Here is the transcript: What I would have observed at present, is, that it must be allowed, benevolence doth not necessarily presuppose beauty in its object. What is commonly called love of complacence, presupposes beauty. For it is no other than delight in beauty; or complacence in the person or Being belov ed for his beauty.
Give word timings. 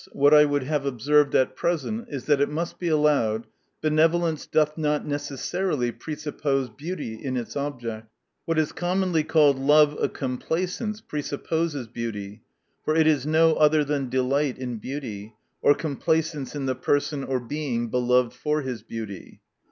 What 0.13 0.33
I 0.33 0.45
would 0.45 0.63
have 0.63 0.83
observed 0.83 1.35
at 1.35 1.55
present, 1.55 2.07
is, 2.09 2.25
that 2.25 2.41
it 2.41 2.49
must 2.49 2.79
be 2.79 2.87
allowed, 2.87 3.45
benevolence 3.83 4.47
doth 4.47 4.75
not 4.75 5.05
necessarily 5.05 5.91
presuppose 5.91 6.69
beauty 6.69 7.23
in 7.23 7.37
its 7.37 7.55
object. 7.55 8.07
What 8.45 8.57
is 8.57 8.71
commonly 8.71 9.23
called 9.23 9.59
love 9.59 9.95
of 9.95 10.13
complacence, 10.13 11.01
presupposes 11.01 11.87
beauty. 11.87 12.41
For 12.83 12.95
it 12.95 13.05
is 13.05 13.27
no 13.27 13.53
other 13.53 13.83
than 13.83 14.09
delight 14.09 14.57
in 14.57 14.77
beauty; 14.77 15.33
or 15.61 15.75
complacence 15.75 16.55
in 16.55 16.65
the 16.65 16.73
person 16.73 17.23
or 17.23 17.39
Being 17.39 17.91
belov 17.91 18.29
ed 18.31 18.33
for 18.33 18.63
his 18.63 18.81
beauty. 18.81 19.39